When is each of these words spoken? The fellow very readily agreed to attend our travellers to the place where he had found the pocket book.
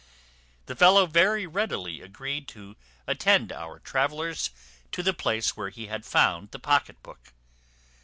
The 0.65 0.75
fellow 0.75 1.05
very 1.05 1.45
readily 1.45 2.01
agreed 2.01 2.47
to 2.47 2.75
attend 3.05 3.51
our 3.51 3.77
travellers 3.77 4.49
to 4.93 5.03
the 5.03 5.13
place 5.13 5.55
where 5.55 5.69
he 5.69 5.85
had 5.85 6.05
found 6.07 6.49
the 6.49 6.57
pocket 6.59 7.03
book. 7.03 7.33